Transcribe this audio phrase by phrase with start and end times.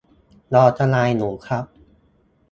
[0.53, 1.65] รอทนายอยู่ครับ